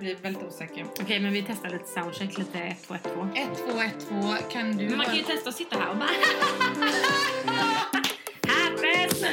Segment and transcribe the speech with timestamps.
[0.00, 0.86] blir väldigt osäker.
[1.00, 3.10] Okej, men vi testar lite soundcheck, lite 1, 2, 1, 2.
[3.34, 4.50] 1, 2, 1, 2.
[4.52, 4.88] Kan du...
[4.88, 6.08] Men man kan ju testa att sitta här och bara...
[8.48, 9.24] Happens!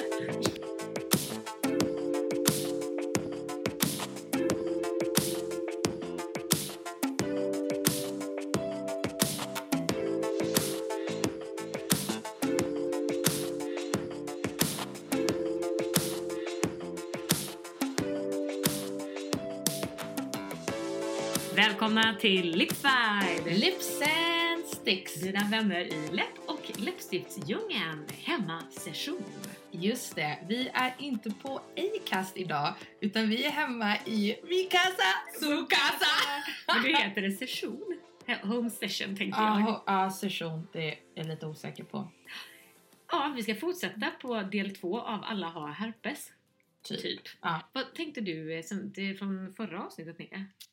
[21.57, 23.59] Välkomna till Lipside!
[23.59, 25.21] Lips and sticks.
[25.21, 29.23] Dina vänner i läpp och läppstiftsdjungeln hemmasession.
[29.71, 35.39] Just det, vi är inte på Acast idag utan vi är hemma i min casa,
[35.39, 36.05] su casa.
[36.73, 37.99] Men det heter det session?
[38.43, 39.61] Home session tänkte jag.
[39.61, 42.11] Ja, ja, session, det är jag lite osäker på.
[43.11, 46.31] Ja, vi ska fortsätta på del två av Alla har herpes.
[46.83, 47.01] Typ.
[47.01, 47.21] Typ.
[47.41, 47.69] Ja.
[47.73, 50.17] Vad tänkte du eh, som, från förra avsnittet?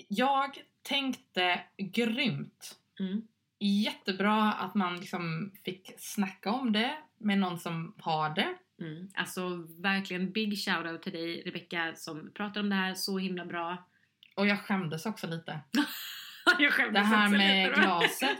[0.08, 2.78] Jag tänkte grymt.
[3.00, 3.22] Mm.
[3.58, 8.54] Jättebra att man liksom fick snacka om det med någon som har det.
[8.80, 9.08] Mm.
[9.14, 13.88] Alltså verkligen big shout-out till dig Rebecca som pratar om det här så himla bra.
[14.36, 15.60] Och jag skämdes också lite.
[16.92, 18.38] Det här med lite glaset.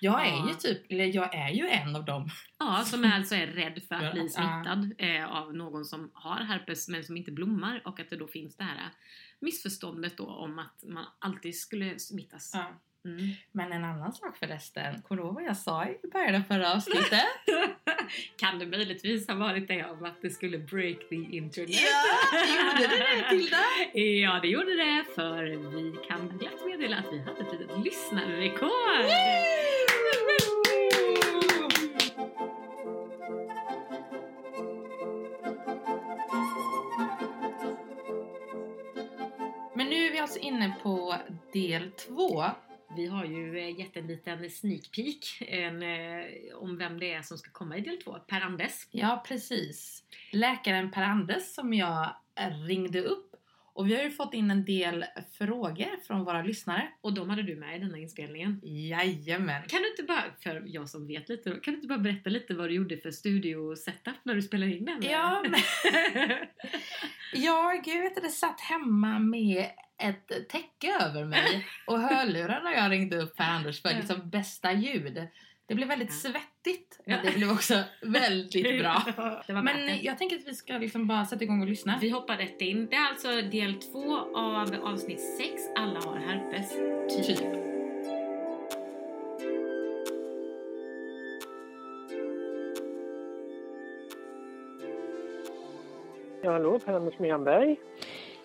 [0.00, 2.28] Jag är ju typ, eller jag är ju en av dem.
[2.58, 6.88] Ja, som alltså är rädd för att bli smittad eh, av någon som har herpes
[6.88, 8.90] men som inte blommar och att det då finns det här eh,
[9.40, 12.50] missförståndet då om att man alltid skulle smittas.
[12.54, 12.66] Ja.
[13.04, 13.30] Mm.
[13.52, 16.72] Men en annan sak förresten, kommer du ihåg vad jag sa i början av förra
[16.72, 17.24] avsnittet?
[18.36, 21.70] kan det möjligtvis ha varit det om att det skulle break the internet?
[22.56, 23.56] gjorde det det Tilda?
[23.94, 29.06] Ja, det gjorde det för vi kan glatt meddela att vi hade ett litet lyssnarrekord!
[39.74, 41.16] Men nu är vi alltså inne på
[41.52, 42.44] del två.
[42.96, 47.22] Vi har ju eh, gett en liten sneak peek en, eh, om vem det är
[47.22, 48.18] som ska komma i del två.
[48.18, 48.88] Per Andes.
[48.90, 50.02] Ja, precis.
[50.32, 52.16] Läkaren Per Anders som jag
[52.66, 53.28] ringde upp.
[53.74, 55.04] Och vi har ju fått in en del
[55.38, 56.88] frågor från våra lyssnare.
[57.00, 58.60] Och de hade du med i denna inspelningen.
[58.62, 59.62] Jajamän.
[59.68, 62.54] Kan du inte bara, för jag som vet lite, kan du inte bara berätta lite
[62.54, 65.02] vad du gjorde för studio-setup när du spelade in den?
[65.02, 65.60] Ja, men
[67.42, 69.66] jag vet inte, satt hemma med
[70.02, 74.72] ett täcke över mig och hörlurar när jag ringde upp Per Anders för liksom bästa
[74.72, 75.28] ljud.
[75.66, 79.02] Det blev väldigt svettigt, men det blev också väldigt bra.
[79.48, 81.98] Men jag tänker att vi ska liksom bara sätta igång och lyssna.
[82.00, 82.86] Vi hoppar rätt in.
[82.86, 85.62] Det är alltså del två av avsnitt sex.
[85.76, 86.70] Alla har herpes.
[87.26, 87.72] Typ.
[96.44, 97.76] Ja, hallå, Per-Anders Menberg.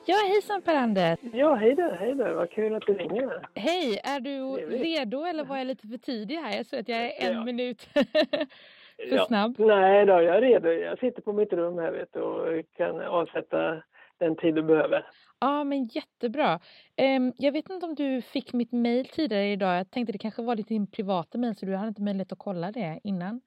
[0.07, 1.19] Ja, hejsan Per-Anders!
[1.33, 2.33] Ja, hej där, hej där.
[2.33, 3.47] Vad kul att du ringer.
[3.55, 6.57] Hej, är du redo eller var jag lite för tidig här?
[6.57, 7.43] Jag tror att jag är en Ja.
[7.43, 7.81] minut
[9.09, 9.55] för snabb.
[9.59, 10.69] Nej då, jag är redo.
[10.69, 13.83] Jag sitter på mitt rum här vet du, och kan avsätta
[14.19, 15.05] den tid du behöver.
[15.39, 16.59] Ja, men jättebra.
[16.95, 19.77] Ehm, jag vet inte om du fick mitt mejl tidigare idag.
[19.79, 22.39] Jag tänkte det kanske var lite din privata mejl så du hade inte möjlighet att
[22.39, 23.41] kolla det innan.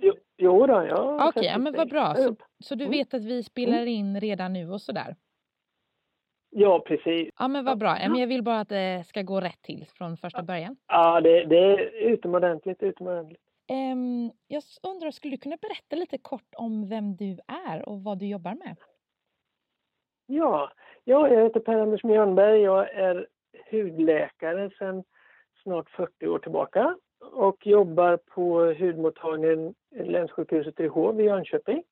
[0.00, 2.14] Jo, Jo då, jag Okej, sett ja, men vad bra.
[2.14, 2.98] Så, så du Mm.
[2.98, 5.16] vet att vi spelar in redan nu och sådär?
[6.58, 7.30] Ja, precis.
[7.38, 7.96] Ja, men vad bra.
[8.00, 10.76] Men jag vill bara att det ska gå rätt till från första början.
[10.86, 13.40] Ja, det, det är utomordentligt, utomordentligt.
[13.68, 17.38] Ehm, jag undrar, skulle du kunna berätta lite kort om vem du
[17.68, 18.76] är och vad du jobbar med?
[20.26, 20.72] Ja,
[21.04, 22.60] ja jag heter Per-Anders Mjörnberg.
[22.60, 23.26] Jag är
[23.70, 25.04] hudläkare sedan
[25.62, 26.96] snart 40 år tillbaka
[27.32, 31.82] och jobbar på hudmottagningen Länssjukhuset i Hov i Jönköping.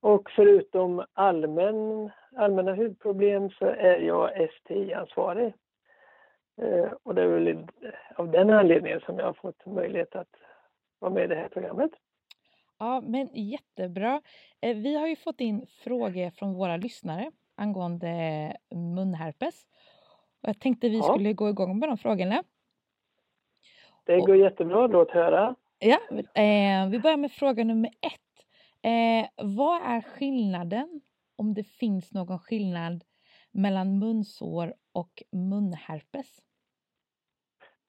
[0.00, 5.54] Och förutom allmän, allmänna hudproblem så är jag STI-ansvarig.
[6.62, 7.66] Eh, och det är väl
[8.16, 10.28] av den anledningen som jag har fått möjlighet att
[10.98, 11.90] vara med i det här programmet.
[12.78, 14.22] Ja, men jättebra.
[14.60, 18.06] Eh, Vi har ju fått in frågor från våra lyssnare angående
[18.74, 19.66] munherpes.
[20.42, 21.02] Och jag tänkte vi Ja.
[21.04, 22.42] skulle gå igång med de frågorna.
[24.04, 25.54] Det går jättebra, låt höra.
[25.78, 25.98] Ja,
[26.42, 28.20] eh, vi börjar med fråga nummer ett.
[28.82, 31.00] Eh, vad är skillnaden,
[31.36, 33.04] om det finns någon skillnad,
[33.52, 36.40] mellan munsår och munherpes?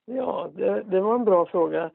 [0.04, 1.90] Ja, det, det var en bra fråga.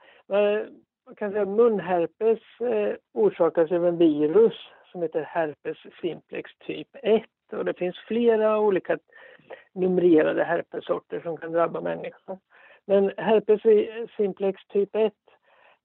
[1.06, 4.54] Man kan säga att munherpes eh, orsakas av en virus
[4.92, 8.98] som heter herpes simplex typ 1 och det finns flera olika
[9.74, 12.40] numrerade herpessorter som kan drabba människor.
[12.86, 13.62] Men herpes
[14.18, 15.14] simplex typ 1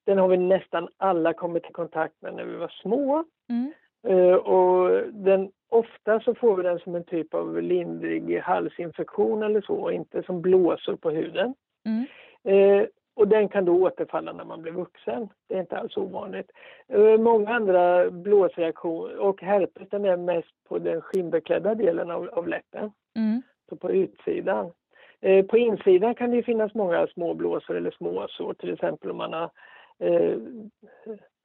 [0.06, 3.24] den har vi nästan alla kommit i kontakt med när vi var små.
[3.48, 3.72] Mm.
[4.06, 9.60] Eh, och den, ofta så får vi den som en typ av lindrig halsinfektion eller
[9.60, 11.54] så, inte som blåsor på huden.
[11.86, 12.06] Mm.
[12.44, 15.28] Eh, och den kan då återfalla när man blir vuxen.
[15.48, 16.50] Det är inte alls ovanligt.
[16.88, 22.48] Eh, många andra blåsreaktioner, och herpes den är mest på den skinnbeklädda delen av, av
[22.48, 23.42] läppen, Mm.
[23.68, 24.72] så på utsidan.
[25.20, 29.32] Eh, på insidan kan det finnas många små blåsor eller småsår, till exempel om man
[29.32, 29.50] har
[29.98, 30.36] eh,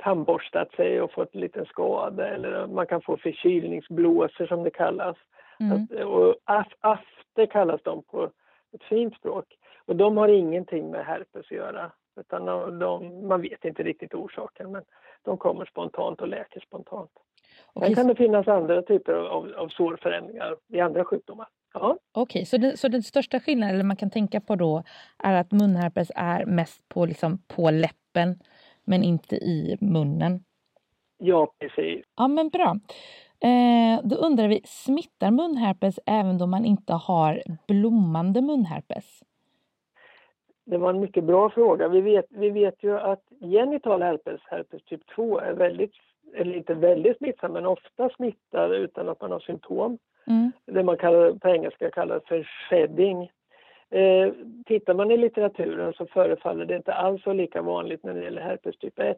[0.04, 5.18] tandborstat sig och fått en liten skada eller man kan få förkylningsblåsor som det kallas.
[5.60, 5.72] Mm.
[5.74, 8.24] Att, och af, after kallas de på
[8.74, 9.46] ett fint språk.
[9.86, 11.92] Och de har ingenting med herpes att göra.
[12.20, 14.84] Utan de, de, man vet inte riktigt orsaken men
[15.24, 17.12] de kommer spontant och läker spontant.
[17.74, 21.48] Okej, Sen kan det finnas andra typer av, av sårförändringar i andra sjukdomar.
[21.74, 24.84] Ja, okej, så, så den största skillnaden man kan tänka på då
[25.24, 28.40] är att munherpes är mest på, liksom, på läppen
[28.86, 30.44] men inte i munnen.
[31.18, 32.06] ja precis.
[32.18, 32.80] Ja, men bra.
[33.44, 39.24] Eh, då undrar vi, smittar munherpes även då man inte har blommande munherpes?
[40.66, 41.88] Det var en mycket bra fråga.
[41.88, 45.92] Vi vet, vi vet ju att genital herpes, herpes typ 2, är väldigt,
[46.36, 49.98] eller inte väldigt smittsam, men ofta smittar utan att man har symptom.
[50.28, 50.52] Mm.
[50.66, 53.32] Det man kallar, på engelska kallar för shedding.
[53.92, 54.34] Eh,
[54.66, 58.42] tittar man i litteraturen så förefaller det inte alls så lika vanligt när det gäller
[58.42, 59.18] herpes typ 1.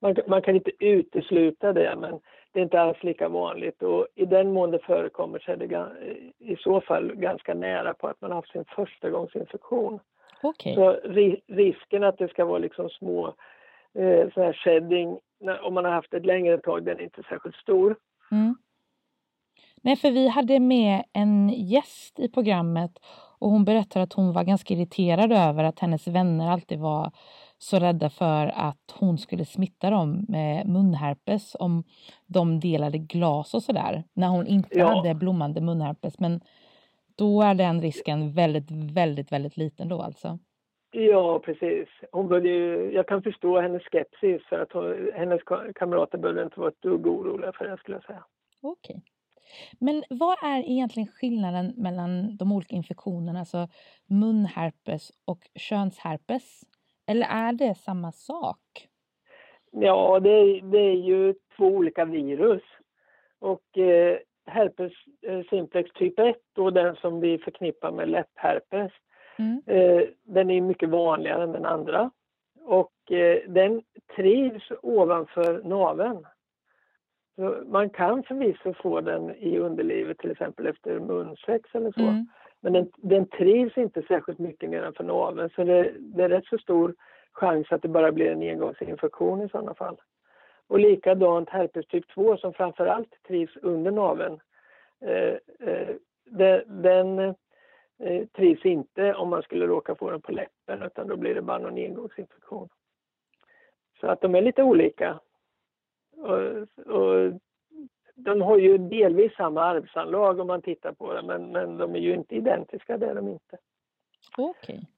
[0.00, 2.20] Man, man kan inte utesluta det, men
[2.52, 3.82] det är inte alls lika vanligt.
[3.82, 5.88] Och I den mån det förekommer så är det
[6.38, 10.00] i så fall ganska nära på att man har haft sin förstagångsinfektion.
[10.42, 10.74] Okej.
[10.74, 13.26] Så ri risken att det ska vara liksom små
[13.94, 17.02] eh, så här shedding när, om man har haft det ett längre tag, den är
[17.02, 17.96] inte särskilt stor.
[18.30, 18.54] Mm.
[19.84, 22.92] Nej, för vi hade med en gäst i programmet
[23.42, 27.10] och hon berättade att hon var ganska irriterad över att hennes vänner alltid var
[27.58, 31.84] så rädda för att hon skulle smitta dem med munherpes om
[32.26, 34.04] de delade glas och sådär.
[34.14, 34.86] När hon inte Ja.
[34.86, 36.18] hade blommande munherpes.
[36.18, 36.40] Men
[37.16, 40.38] då är den risken väldigt, väldigt, väldigt liten då alltså.
[40.92, 41.88] Ja, precis.
[42.12, 46.42] Hon började ju, jag kan förstå hennes skepsis för att hon, hennes ka- kamrater behövde
[46.42, 48.24] inte vara ett dugg oroliga för det skulle jag säga.
[48.62, 49.02] Okej.
[49.80, 53.68] Men vad är egentligen skillnaden mellan de olika infektionerna, alltså
[54.06, 56.60] munherpes och könsherpes?
[57.06, 58.88] Eller är det samma sak?
[59.70, 62.62] Ja, det, är- det är ju två olika virus.
[63.38, 64.92] Och eh, herpes
[65.26, 68.92] eh, simplex typ 1 och den som vi förknippar med läppherpes,
[69.38, 69.62] Mm.
[69.66, 72.10] eh, den är mycket vanligare än den andra.
[72.64, 73.82] Och eh, den
[74.16, 76.26] trivs ovanför naveln.
[77.36, 82.00] Så man kan förvisso få den i underlivet till exempel efter munsex eller så.
[82.00, 82.26] Mm.
[82.60, 86.58] Men den, den trivs inte särskilt mycket nedanför naveln så det, det är rätt så
[86.58, 86.94] stor
[87.32, 90.00] chans att det bara blir en engångsinfektion i sådana fall.
[90.66, 94.40] Och likadant herpes typ 2 som framförallt trivs under naveln.
[95.00, 95.34] Eh,
[95.68, 95.88] eh,
[96.24, 97.18] de- den
[97.98, 101.42] eh, trivs inte om man skulle råka få den på läppen utan då blir det
[101.42, 102.68] bara någon engångsinfektion.
[104.00, 105.20] Så att de är lite olika.
[106.16, 107.40] Och, och
[108.14, 112.00] de har ju delvis samma arvsanlag om man tittar på det men, men de är
[112.00, 113.58] ju inte identiska, det är de inte.
[114.38, 114.88] Okej.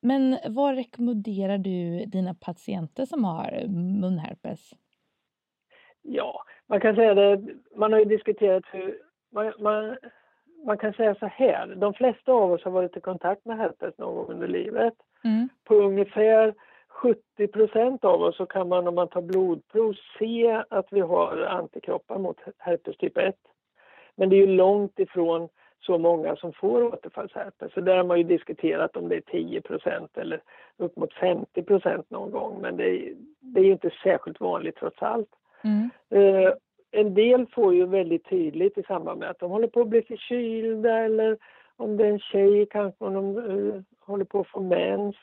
[0.00, 3.68] Men vad rekommenderar du dina patienter som har
[4.00, 4.70] munherpes?
[6.02, 7.42] Ja, man kan säga det,
[7.76, 8.98] man har ju diskuterat hur,
[9.32, 9.96] man, man,
[10.66, 13.98] man kan säga så här, de flesta av oss har varit i kontakt med herpes
[13.98, 14.94] någon gång under livet.
[15.24, 15.48] Mm.
[15.64, 16.54] På ungefär
[17.02, 21.36] 70 procent av oss så kan man om man tar blodprov se att vi har
[21.36, 23.36] antikroppar mot herpes typ 1.
[24.16, 25.48] Men det är ju långt ifrån
[25.80, 27.72] så många som får återfallsherpes.
[27.72, 30.42] Så där har man ju diskuterat om det är 10 procent eller
[30.76, 32.60] upp mot 50 procent någon gång.
[32.60, 35.30] Men det är, det är inte särskilt vanligt trots allt.
[35.64, 35.90] Mm.
[36.10, 36.52] Eh,
[36.90, 40.02] en del får ju väldigt tydligt i samband med att de håller på att bli
[40.02, 41.38] förkylda eller
[41.76, 45.16] om det är en tjej kanske om de eh, håller på att få mens.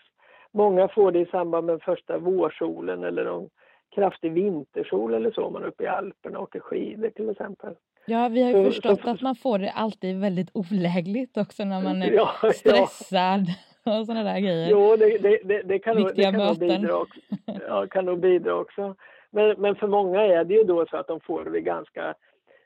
[0.53, 3.49] Många får det i samband med första vårsolen eller om
[3.95, 7.73] kraftig vintersol eller så, om man är uppe i Alperna och åker skidor till exempel.
[8.05, 11.63] Ja, vi har ju Så- förstått så- att man får det alltid väldigt olägligt också
[11.65, 12.51] när man är Ja, ja.
[12.51, 13.41] stressad
[13.85, 14.69] och sådana där grejer.
[14.71, 17.19] Jo, det, det, det, det kan, nog, det kan nog bidra också.
[17.67, 18.95] Ja, kan nog bidra också.
[19.31, 22.13] Men, men för många är det ju då så att de får det vid ganska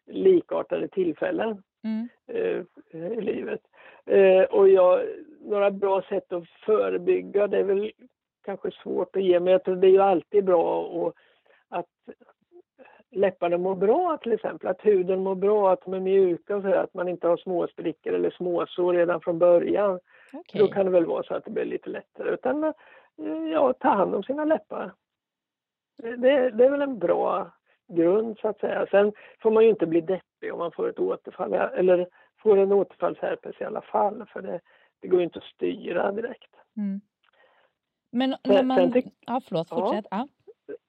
[0.08, 2.10] likartade tillfällen Mm.
[2.28, 3.60] eh, i livet.
[4.06, 5.02] Eh, och jag,
[5.42, 7.92] några bra sätt att förebygga, det är väl
[8.46, 11.16] kanske svårt att ge, men jag tror det är ju alltid bra och
[11.70, 11.90] att
[13.12, 16.74] läpparna mår bra till exempel, att huden mår bra, att de är mjuka och så
[16.74, 20.00] att man inte har små sprickor eller småsår redan från början.
[20.34, 20.62] Okej.
[20.62, 22.34] Då kan det väl vara så att det blir lite lättare.
[22.34, 22.74] Utan eh,
[23.54, 24.92] ja, ta hand om sina läppar.
[25.98, 27.52] Det, det, det är väl en bra
[27.88, 28.88] grund så att säga.
[28.92, 32.08] Sen får man ju inte bli deppig om man får ett återfall eller
[32.44, 34.60] får en återfallsherpes i alla fall för det,
[35.02, 36.56] det går ju inte att styra direkt.
[36.78, 37.02] Mm.
[38.12, 38.94] Men när Sen- sen man...
[38.94, 39.78] tyck- Ja, förlåt, Ja.
[39.78, 40.06] fortsätt.
[40.12, 40.28] Ja.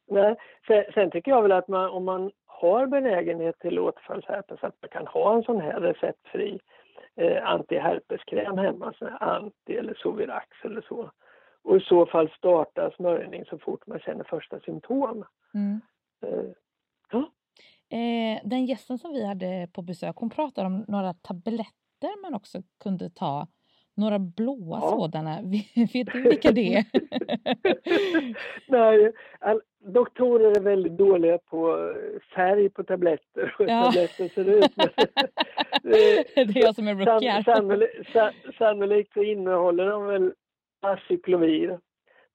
[0.06, 4.74] Nej, sen, sen tycker jag väl att man, om man har benägenhet till återfallsherpes att
[4.82, 6.60] man kan ha en sån här receptfri
[7.16, 11.10] eh, antiherpeskräm hemma, sån här anti eller Sovirax eller så.
[11.62, 15.24] Och i så fall starta smörjning så fort man känner första symptom.
[15.54, 15.80] Mm.
[16.26, 16.50] Eh,
[17.90, 22.62] Eh, den gästen som vi hade på besök, hon pratade om några tabletter man också
[22.82, 23.46] kunde ta.
[23.96, 24.88] Några blåa Ja.
[24.90, 25.38] sådana.
[25.94, 26.84] Vet du vilka det är?
[28.70, 29.60] Nej, all,
[29.94, 33.82] doktorer är väldigt dåliga på eh, färg på tabletter och Ja.
[33.84, 34.74] tabletter ser ut.
[36.34, 37.42] Det är jag som är San, rockar.
[37.42, 40.32] sannolikt, sa, sannolikt så innehåller de väl
[40.82, 41.78] acyklovir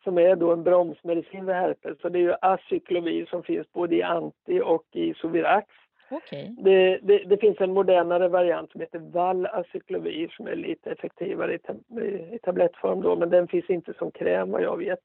[0.10, 2.02] som är då en bromsmedicin vid herpes.
[2.02, 5.68] Så det är ju acyklovir som finns både i anti och i Sovirax.
[6.12, 6.56] Okej.
[6.58, 11.58] Det, det, det finns en modernare variant som heter Valacyklovir som är lite effektivare i,
[11.58, 15.00] tab- i, i tablettform då, men den finns inte som kräm vad jag vet.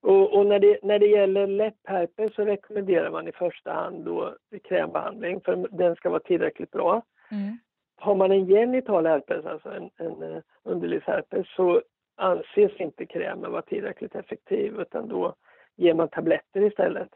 [0.00, 4.34] Och, och när, det, när det gäller läppherpes så rekommenderar man i första hand då
[4.64, 7.02] krämbehandling för den ska vara tillräckligt bra.
[7.30, 7.58] Mm.
[7.96, 11.82] Har man en genital herpes, alltså en, en eh, underlivsherpes, så
[12.16, 15.34] anses inte krämen vara tillräckligt effektiv utan då
[15.76, 17.10] ger man tabletter istället.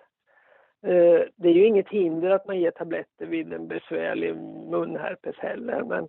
[0.82, 4.36] Eh, Det är ju inget hinder att man ger tabletter vid en besvärlig
[4.70, 6.08] munherpes heller men,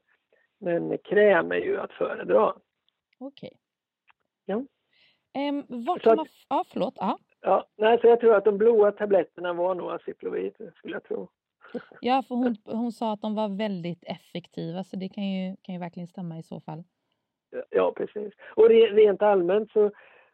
[0.60, 2.53] men kräm är ju att föredra.
[3.19, 3.51] Okej.
[4.45, 4.65] Ja.
[5.33, 6.25] Ehm, vart Så att- man...
[6.50, 6.93] Ja, förlåt.
[6.98, 7.17] Ja.
[7.41, 11.29] Ja, nej, så jag tror att de blåa tabletterna var nog acyklovir, skulle jag tro.
[12.01, 15.75] Ja, för hon, hon sa att de var väldigt effektiva så det kan ju, kan
[15.75, 16.83] ju verkligen stämma i så fall.
[17.70, 18.34] Ja, precis.
[18.55, 19.91] Och re, rent allmänt så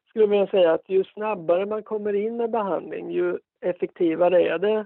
[0.10, 4.58] skulle jag vilja säga att ju snabbare man kommer in med behandling, ju effektivare är
[4.58, 4.86] det.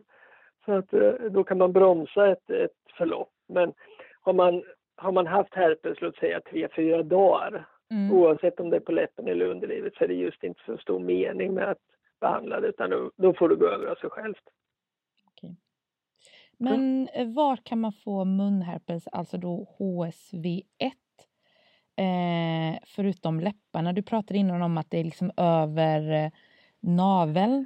[0.65, 3.31] Så att eh, då kan man bromsa ett, ett förlopp.
[3.47, 3.73] Men
[4.21, 4.63] har man,
[4.95, 8.11] har man haft herpes, låt säga tre, fyra dagar, Mm.
[8.11, 10.99] oavsett om det är på läppen eller underlivet, så är det just inte så stor
[10.99, 11.77] mening med att
[12.19, 14.43] behandla det, utan då, då får det gå över av sig självt.
[16.57, 20.91] Men eh, var kan man få munherpes, alltså då HSV1?
[22.05, 23.93] Eh, förutom läpparna.
[23.93, 26.31] Du pratade innan om att det är liksom över eh,
[26.79, 27.65] naveln.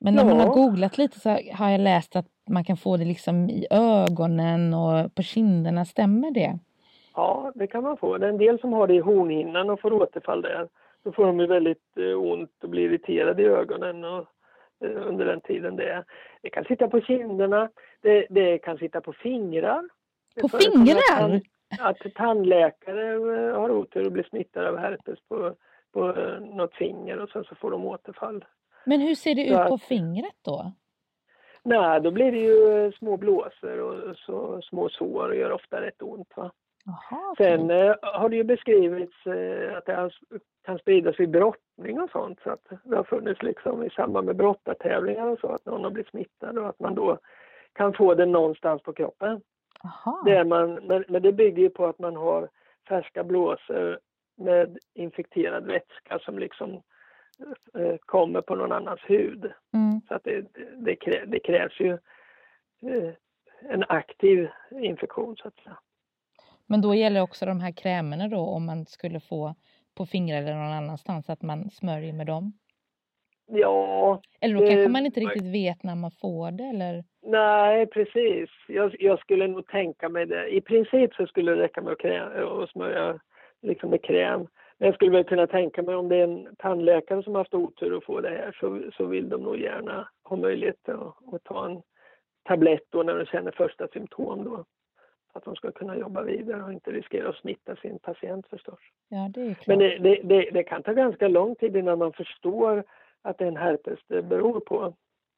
[0.00, 0.44] Men när man Ja.
[0.44, 4.74] har googlat lite så har jag läst att man kan få det liksom i ögonen
[4.74, 5.84] och på kinderna.
[5.84, 6.58] Stämmer det?
[7.14, 8.18] Ja, det kan man få.
[8.18, 10.68] Det är en del som har det i hornhinnan och får återfall där.
[11.04, 14.26] Då får de ju väldigt eh, ont och blir irriterade i ögonen och,
[14.84, 16.04] eh, under den tiden det är.
[16.42, 17.70] Det kan sitta på kinderna,
[18.02, 19.82] det, det kan sitta på fingrar.
[20.40, 21.40] På fingrar?
[21.70, 25.54] Att, tan- att tandläkare eh, har otur och blir smittade av herpes på,
[25.92, 28.44] på eh, något finger och sen så får de återfall.
[28.84, 30.72] Men hur ser det Så ut på att- fingret då?
[31.62, 35.80] Nej, då blir det ju eh, små blåsor och så små sår och gör ofta
[35.80, 36.32] rätt ont.
[36.36, 36.50] Va?
[36.86, 37.46] Okej.
[37.58, 40.12] Sen eh, har det ju beskrivits eh, att det har,
[40.64, 42.40] kan spridas vid brottning och sånt.
[42.44, 45.90] Så att det har funnits liksom i samband med brottartävlingar och så att någon har
[45.90, 47.18] blivit smittad och att man då
[47.72, 49.40] kan få det någonstans på kroppen.
[49.82, 50.22] Jaha.
[50.24, 52.48] Där man, men, men det bygger ju på att man har
[52.88, 53.98] färska blåsor
[54.36, 56.82] med infekterad vätska som liksom
[57.78, 59.52] eh, kommer på någon annans hud.
[59.74, 60.00] Mm.
[60.08, 61.92] Så att det, det, krä, det krävs ju
[62.82, 63.12] eh,
[63.60, 65.78] en aktiv infektion så att säga.
[66.66, 69.54] Men då gäller också de här krämerna då om man skulle få
[69.94, 72.52] på fingrar eller någon annanstans att man smörjer med dem?
[73.50, 77.04] Ja, Eller då kanske man inte riktigt vet när man får det eller?
[77.22, 78.50] nej precis.
[78.68, 80.48] Jag, jag skulle nog tänka mig det.
[80.48, 83.20] I princip så skulle det räcka med att, krä, att smörja
[83.62, 84.46] liksom med kräm.
[84.78, 87.54] Men jag skulle väl kunna tänka mig om det är en tandläkare som har haft
[87.54, 91.44] otur att få det här så, så vill de nog gärna ha möjlighet att, att
[91.44, 91.82] ta en
[92.44, 94.64] tablett då när de känner första symptom då.
[95.32, 98.78] Att de ska kunna jobba vidare och inte riskera att smitta sin patient förstås.
[99.08, 99.66] Ja, det är klart.
[99.66, 102.84] Men det, det, det, det kan ta ganska lång tid innan man förstår
[103.28, 104.94] att det är en herpes det beror på.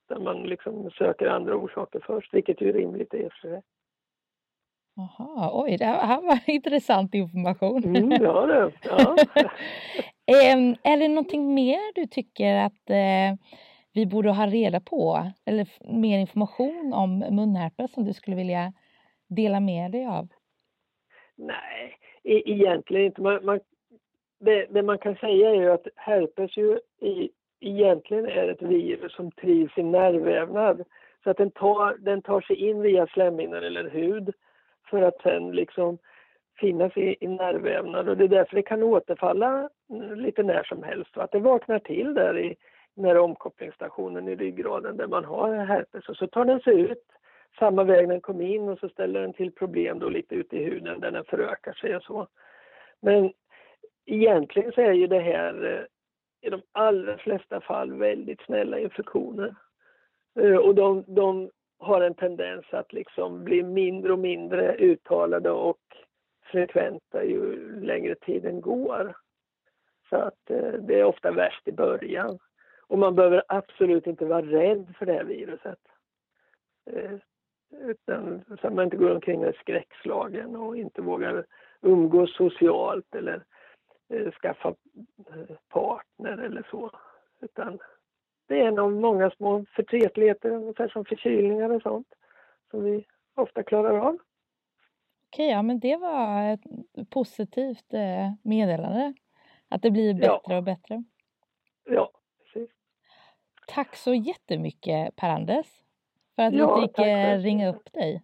[0.09, 3.62] Där man liksom söker andra orsaker först, vilket ju är rimligt och för sig.
[4.94, 7.85] Jaha, oj, det här var intressant information.
[7.85, 9.16] Mm, ja, det, ja.
[10.82, 13.38] Är det någonting mer du tycker att eh,
[13.92, 15.30] vi borde ha reda på?
[15.47, 18.73] Eller mer information om munherpes som du skulle vilja
[19.28, 20.28] dela med dig av?
[21.37, 23.23] Nej, e- egentligen inte.
[23.23, 23.61] Man, man,
[24.40, 27.30] det, det man kan säga är ju att herpes ju i,
[27.61, 30.85] egentligen är ett virus som trivs i nervvävnad.
[31.25, 34.33] Så att den tar, den tar sig in via slemhinnor eller hud
[34.90, 35.99] för att sen liksom
[36.59, 39.69] finnas i, i nervvävnad och det är därför det kan återfalla
[40.17, 41.17] lite när som helst.
[41.17, 42.57] Och att det vaknar till där i
[42.95, 47.05] den här omkopplingsstationen i ryggraden där man har herpes och så tar den sig ut
[47.59, 50.64] samma väg den kom in och så ställer den till problem då lite ute i
[50.64, 52.26] huden där den förökar sig och så.
[53.00, 53.33] Men
[54.07, 56.00] egentligen så är ju det här eh,
[56.40, 59.54] i de allra flesta fall väldigt snälla infektioner.
[60.40, 65.80] Eh, och de, de har en tendens att liksom bli mindre och mindre uttalade och
[66.42, 69.16] frekventa ju längre tiden går.
[70.09, 72.38] Så att eh, det är ofta värst i början.
[72.87, 75.78] Och man behöver absolut inte vara rädd för det här viruset.
[76.90, 77.18] Eh,
[77.78, 81.47] Utan så att man inte går omkring och är skräckslagen och inte vågar
[81.80, 83.44] umgås socialt eller
[84.42, 86.90] skaffa eh, partner eller så.
[87.40, 87.79] Utan
[88.46, 92.14] det är en av många små förtretligheter, ungefär som förkylningar och sånt,
[92.70, 94.18] som vi ofta klarar av.
[95.33, 96.61] Okej, ja men det var ett
[97.11, 99.14] positivt eh, meddelande.
[99.68, 100.40] Att det blir Ja.
[100.42, 101.05] bättre och bättre.
[101.85, 102.11] Ja,
[102.42, 102.70] precis.
[103.66, 105.66] Tack så jättemycket Per-Anders
[106.37, 108.23] för att Ja, vi fick eh, ringa upp dig.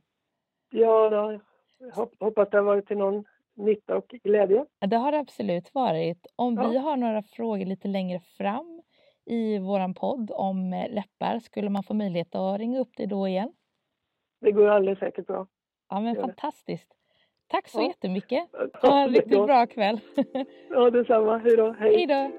[0.71, 1.41] Ja, då,
[1.79, 3.25] jag hop- hoppas det har varit till någon
[3.57, 4.65] nytta och glädje.
[4.87, 6.27] Det har det absolut varit.
[6.37, 6.69] Om Ja.
[6.69, 8.83] vi har några frågor lite längre fram
[9.25, 13.29] i våran podd om eh, läppar, skulle man få möjlighet att ringa upp dig då
[13.29, 13.53] igen?
[14.41, 15.47] Det går alldeles säkert bra.
[15.91, 16.89] Ja, men fantastiskt.
[17.49, 17.87] Tack så Ja.
[17.87, 18.45] jättemycket.
[18.83, 20.01] Ha en riktigt bra kväll.
[20.71, 21.39] Ja, detsamma.
[21.39, 21.73] Hej då.
[21.73, 22.31] Hej då.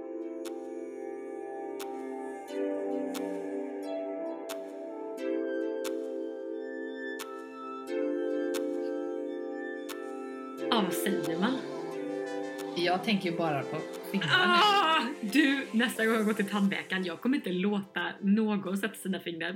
[12.97, 13.77] Jag tänker ju bara på
[14.11, 14.53] fingrarna.
[14.63, 19.19] Ah, du, nästa gång jag går till tandläkaren, jag kommer inte låta någon sätta sina
[19.19, 19.55] fingrar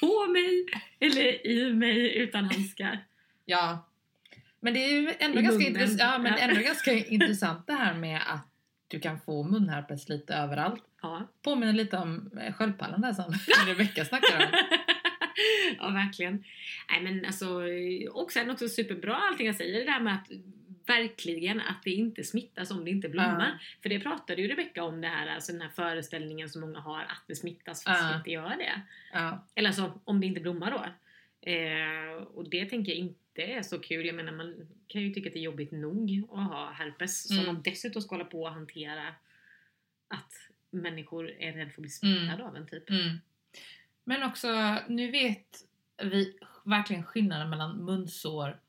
[0.00, 0.66] på mig
[1.00, 3.04] eller i mig utan handskar.
[3.44, 3.88] Ja.
[4.60, 7.94] Men det är ju ändå I ganska, intress- ja, men ändå ganska intressant det här
[7.94, 8.46] med att
[8.88, 10.84] du kan få munherpes lite överallt.
[11.02, 11.28] Ja.
[11.42, 13.34] Påminner lite om eh, sköldpaddan där som
[13.66, 14.50] Rebecka snackade om.
[15.78, 16.44] ja, verkligen.
[16.90, 17.48] Nej, men alltså,
[18.12, 20.28] och sen också superbra allting jag säger, det där med att
[20.88, 23.48] verkligen att det inte smittas om det inte blommar.
[23.60, 23.78] Ja.
[23.82, 27.00] För det pratade ju Rebecka om det här, alltså den här föreställningen som många har
[27.00, 28.08] att det smittas fast Ja.
[28.10, 28.82] det inte gör det.
[29.12, 29.46] Ja.
[29.54, 30.84] Eller alltså om det inte blommar då.
[31.50, 34.06] Eh, och det tänker jag inte är så kul.
[34.06, 37.30] Jag menar man kan ju tycka att det är jobbigt nog att ha herpes.
[37.30, 37.44] Mm.
[37.44, 39.08] Så man dessutom ska hålla på och hantera
[40.08, 40.32] att
[40.70, 42.46] människor är rädda för att bli smittade Mm.
[42.46, 42.90] av en typ.
[42.90, 43.18] Mm.
[44.04, 45.64] Men också, nu vet
[46.02, 48.60] vi verkligen skillnaden mellan munsår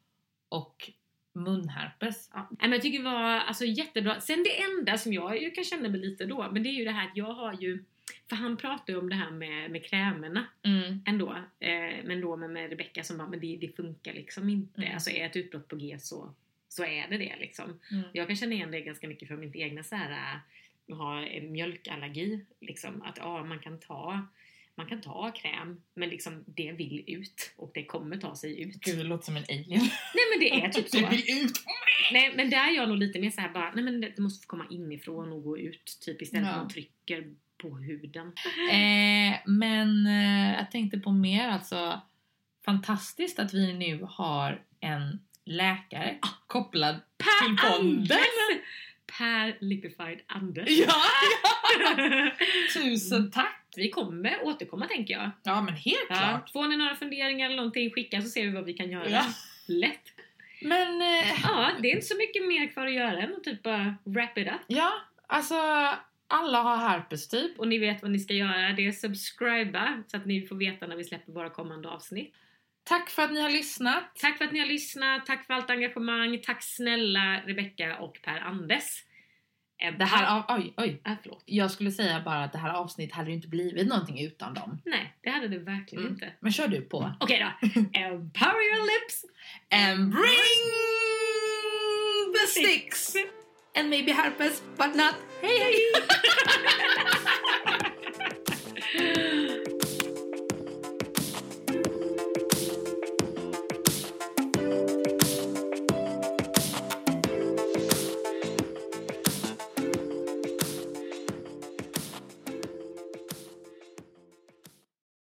[0.50, 0.92] och
[1.40, 2.30] munherpes.
[2.34, 2.50] Ja.
[2.60, 4.22] Men jag tycker det var alltså, jättebra.
[4.22, 6.86] Sen det enda som jag ju kan känna mig lite då, men det är ju
[6.86, 7.84] det här att jag har ju
[8.30, 11.04] för han pratar ju om det här med, med krämerna Mm.
[11.06, 11.36] ändå.
[11.60, 14.82] Eh, men då med, med Rebecca som bara, men det, det funkar liksom inte.
[14.82, 14.94] Mm.
[14.94, 16.34] Alltså är ett utbrott på G så,
[16.68, 17.80] så är det det liksom.
[17.92, 18.04] Mm.
[18.14, 20.40] Jag kan känna igen det ganska mycket från mitt egna så här,
[20.92, 22.46] har en mjölkallergi.
[22.60, 24.28] Liksom, att ja, man kan ta
[24.80, 28.76] man kan ta kräm, men liksom det vill ut och det kommer ta sig ut.
[28.80, 29.82] Gud, det låter som en alien.
[30.16, 30.98] Nej men det är typ så.
[31.00, 31.52] Det vill ut!
[32.12, 34.44] Nej men där är jag nog lite mer så här bara, nej men det måste
[34.46, 36.56] få komma inifrån och gå ut typ istället för Ja.
[36.56, 38.34] att man trycker på huden.
[38.72, 42.02] Eh, men eh, jag tänkte på mer alltså
[42.66, 48.20] fantastiskt att vi nu har en läkare kopplad till podden.
[49.18, 50.70] Per Lipified Anders.
[50.70, 50.94] Ja,
[52.74, 53.59] Tusen tack!
[53.76, 55.32] Vi kommer återkomma tänker jag.
[55.44, 56.52] Ja men helt Ja, klart.
[56.52, 59.10] får ni några funderingar eller någonting, skicka så ser vi vad vi kan göra.
[59.10, 59.26] Ja.
[59.68, 60.12] Lätt.
[60.62, 63.64] Men eh, Ja, det är inte så mycket mer kvar att göra än att typ
[63.64, 64.54] bara wrap it up.
[64.68, 64.92] ja,
[65.28, 65.56] alltså
[66.28, 67.60] alla har herpes typ.
[67.60, 68.74] Och ni vet vad ni ska göra.
[68.74, 72.34] Det är subscriba så att ni får veta när vi släpper våra kommande avsnitt.
[72.84, 74.04] Tack för att ni har lyssnat.
[74.16, 75.26] Tack för att ni har lyssnat.
[75.26, 76.40] Tack för allt engagemang.
[76.44, 78.84] Tack snälla Rebecca och Per Anders.
[78.84, 79.09] Eh,
[80.00, 81.02] Det här, oj, oj.
[81.06, 81.44] Äh, förlåt.
[81.46, 84.82] Jag skulle säga bara att det här avsnittet hade ju inte blivit någonting utan dem.
[84.86, 86.14] Nej, det hade det verkligen Mm.
[86.14, 86.34] inte.
[86.40, 87.12] Men kör du på.
[87.20, 87.68] Okej då.
[88.00, 89.26] Empower your lips.
[89.72, 90.66] And bring
[92.34, 93.14] the sticks!
[93.80, 95.16] And maybe herpes, but not.
[95.42, 95.76] Hej hej!